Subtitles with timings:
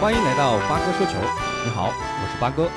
[0.00, 1.12] 欢迎来到八哥说球，
[1.62, 2.70] 你好，我是八哥。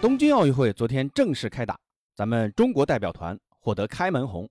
[0.00, 1.78] 东京奥运会昨天正式开打，
[2.16, 4.48] 咱们中国代表团获得开门红，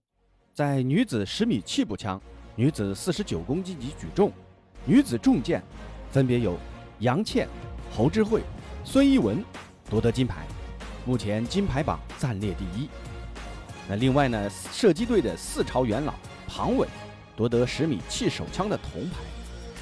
[0.54, 2.22] 在女子十米气步枪、
[2.56, 4.32] 女子四十九公斤级举重、
[4.86, 5.64] 女子重剑，
[6.12, 6.60] 分别有
[7.00, 7.48] 杨倩、
[7.92, 8.44] 侯智慧、
[8.86, 9.44] 孙一文
[9.90, 10.46] 夺得金牌，
[11.08, 12.88] 目前金牌榜暂列第一。
[13.88, 16.14] 那另外呢，射击队的四朝元老
[16.48, 16.88] 庞伟
[17.36, 19.16] 夺得十米气手枪的铜牌，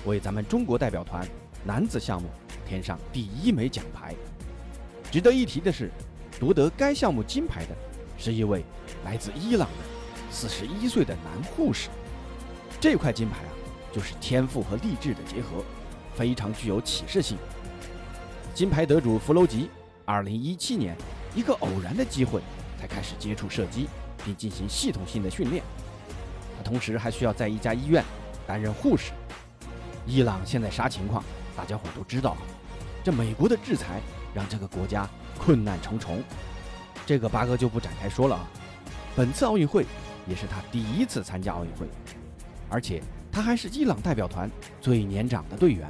[0.05, 1.27] 为咱们中国代表团
[1.67, 2.29] 男子项目
[2.65, 4.15] 添上第一枚奖牌。
[5.11, 5.91] 值得一提的是，
[6.39, 7.75] 夺得该项目金牌的
[8.17, 8.63] 是一位
[9.03, 9.83] 来自伊朗的
[10.31, 11.89] 四十一岁的男护士。
[12.79, 13.51] 这块金牌啊，
[13.91, 15.61] 就是天赋和励志的结合，
[16.15, 17.37] 非常具有启示性。
[18.53, 19.69] 金牌得主弗楼吉，
[20.05, 20.95] 二零一七年
[21.35, 22.39] 一个偶然的机会
[22.79, 23.87] 才开始接触射击，
[24.23, 25.61] 并进行系统性的训练。
[26.57, 28.01] 他同时还需要在一家医院
[28.47, 29.11] 担任护士。
[30.05, 31.21] 伊朗现在啥情况？
[31.57, 32.37] 大家伙都知道。
[33.03, 33.99] 这美国的制裁
[34.33, 36.21] 让这个国家困难重重，
[37.05, 38.47] 这个八哥就不展开说了啊。
[39.15, 39.85] 本次奥运会
[40.27, 41.87] 也是他第一次参加奥运会，
[42.69, 45.87] 而且他还是伊朗代表团最年长的队员。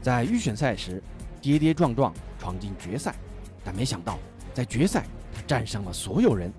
[0.00, 1.02] 在预选赛时
[1.40, 3.14] 跌跌撞撞闯进决赛，
[3.62, 4.18] 但没想到
[4.54, 5.04] 在决赛
[5.34, 6.52] 他战胜了所有人，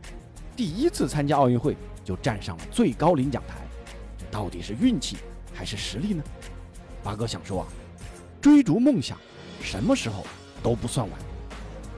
[0.55, 3.55] 第一次参加奥运会就站上了最高领奖台，
[4.17, 5.17] 这到底是运气
[5.53, 6.23] 还是实力呢？
[7.03, 7.67] 八哥想说啊，
[8.45, 9.17] 追逐梦想。
[9.59, 10.23] 什么时候
[10.61, 11.19] 都不算晚。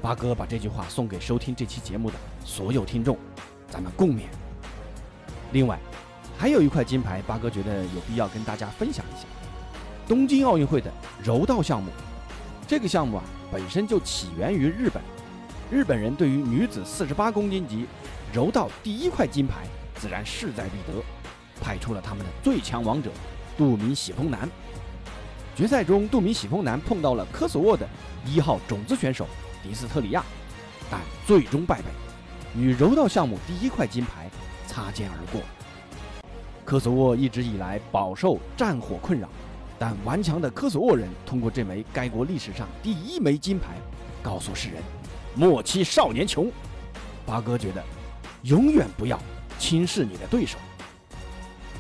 [0.02, 3.17] 八哥把这句话送给收听这期节目的所有听众，
[3.67, 4.22] 咱们共勉。
[5.52, 5.78] 另外，
[6.38, 9.28] 还有一块金牌，八哥觉得有必要跟大家分享一下。
[10.08, 10.90] 东京奥运会的
[11.22, 11.92] 柔道项目，
[12.66, 15.03] 这个项目啊本身就起源于日本。
[15.70, 17.86] 日本人对于女子四十八公斤级
[18.31, 21.03] 柔道第一块金牌，自然势在必得，
[21.62, 23.12] 派出了他们的最强王者
[23.58, 24.50] 杜明喜丰男。
[25.57, 27.90] 决赛中，杜米喜峰男碰到了科索沃的
[28.23, 29.25] 一号种子选手
[29.63, 30.23] 迪斯特里亚，
[30.88, 31.85] 但最终败北，
[32.56, 34.29] 与柔道项目第一块金牌
[34.67, 35.41] 擦肩而过。
[36.63, 39.28] 科索沃一直以来饱受战火困扰，
[39.79, 43.78] 但顽强的科索沃人通过这枚该国历史上第一枚金牌，
[44.22, 44.79] 告诉世人：
[45.34, 46.51] 莫欺少年穷。
[47.25, 47.84] 八哥觉得，
[48.44, 49.19] 永远不要
[49.57, 50.59] 轻视你的对手。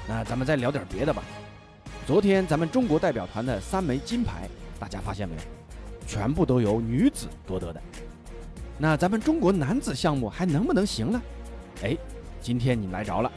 [0.07, 1.21] 那咱们再聊点别的吧。
[2.07, 4.47] 昨天咱们中国代表团的三枚金牌，
[4.79, 5.41] 大家发现没有？
[6.07, 7.81] 全部都由女子夺得的。
[8.77, 11.21] 那咱们中国男子项目还能不能行呢？
[11.83, 11.97] 哎，
[12.39, 13.29] 今天你来着了。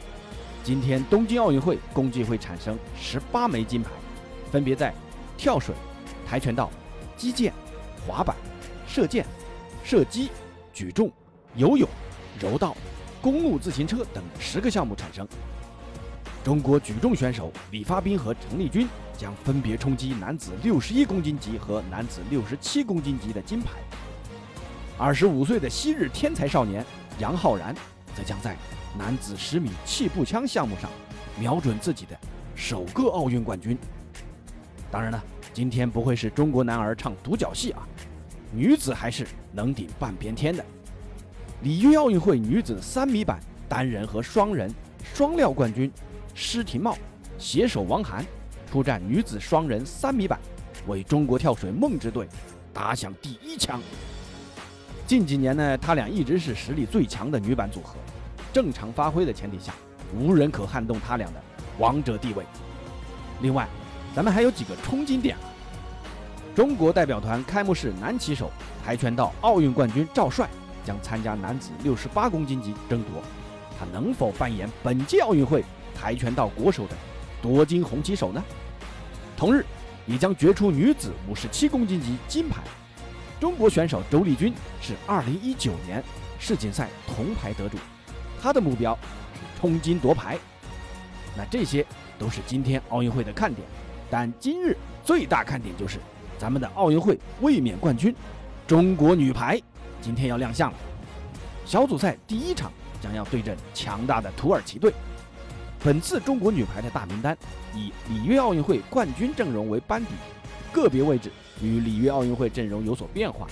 [0.63, 3.89] 今天东京奥运会共计会产生十八枚金牌，
[4.49, 4.93] 分别在
[5.35, 5.75] 跳水、
[6.25, 6.71] 跆拳道、
[7.17, 7.51] 击剑、
[8.07, 8.33] 滑板、
[8.87, 9.25] 射箭、
[9.83, 10.29] 射击、
[10.71, 11.11] 举重、
[11.55, 11.85] 游泳、
[12.39, 12.77] 柔道、
[13.21, 15.27] 公路自行车等十个项目产生。
[16.43, 23.73] 中国举重选手李发斌和陈丽君将分别冲击男子六十一公斤级和男子六十七公斤级的金牌。
[24.97, 26.83] 二十五岁的昔日天才少年
[27.19, 27.75] 杨浩然
[28.15, 28.55] 则将在
[28.97, 30.89] 男子十米气步枪项目上
[31.39, 32.19] 瞄准自己的
[32.55, 33.77] 首个奥运冠军。
[34.89, 37.87] 当然了，今天不会是中国男儿唱独角戏啊，
[38.51, 40.65] 女子还是能顶半边天的。
[41.61, 44.73] 里约奥运会女子三米板单人和双人
[45.13, 45.91] 双料冠军。
[46.33, 46.95] 施廷懋
[47.37, 48.25] 携手王涵
[48.71, 50.39] 出战女子双人三米板，
[50.87, 52.27] 为中国跳水梦之队
[52.73, 53.79] 打响第一枪。
[55.05, 57.95] 近几年呢，他俩一直是实力最强的女板组合，
[58.53, 59.73] 正常发挥的前提下，
[60.15, 61.41] 无人可撼动他俩的
[61.77, 62.45] 王者地位。
[63.41, 63.67] 另外，
[64.15, 65.43] 咱们还有几个冲金点啊！
[66.55, 68.49] 中国代表团开幕式男旗手
[68.85, 70.49] 跆拳道奥运冠军赵帅
[70.85, 73.21] 将参加男子六十八公斤级争夺，
[73.77, 75.63] 他能否扮演本届奥运会？
[75.95, 76.95] 跆拳道国手的
[77.41, 78.43] 夺金红旗手呢？
[79.37, 79.65] 同日，
[80.05, 82.61] 也将决出女子五十七公斤级金牌。
[83.39, 86.03] 中国选手周丽君是二零一九年
[86.37, 87.77] 世锦赛铜牌得主，
[88.39, 88.97] 她的目标
[89.33, 90.37] 是冲金夺牌。
[91.35, 91.85] 那这些
[92.19, 93.67] 都是今天奥运会的看点，
[94.09, 95.97] 但今日最大看点就是
[96.37, 98.13] 咱们的奥运会卫冕冠军
[98.67, 99.59] 中国女排
[100.01, 100.77] 今天要亮相了。
[101.65, 102.71] 小组赛第一场
[103.01, 104.93] 将要对阵强大的土耳其队。
[105.83, 107.35] 本次中国女排的大名单
[107.73, 110.11] 以里约奥运会冠军阵容为班底，
[110.71, 113.47] 个别位置与里约奥运会阵容有所变化。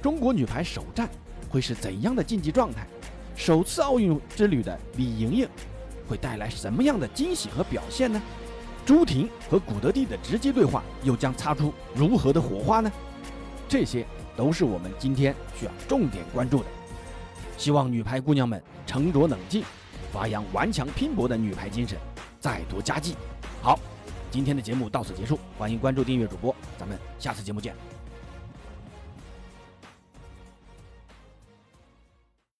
[0.00, 1.06] 中国女排首战
[1.50, 2.86] 会是怎样的竞技状态？
[3.36, 5.48] 首次奥运之旅的李盈莹
[6.08, 8.20] 会带来什么样的惊喜和表现呢？
[8.86, 12.90] 朱婷和古德蒂的直接对话又将擦出如何的火花呢？
[13.68, 16.64] 这些都是我们今天需要重点关注的。
[17.58, 19.62] 希望女排姑娘们沉着冷静。
[20.12, 21.98] 发扬顽强拼搏的女排精神，
[22.38, 23.16] 再夺佳绩。
[23.62, 23.78] 好，
[24.30, 27.91] 今天的节目到此结束，欢迎关注订阅主播，咱们下次节目见。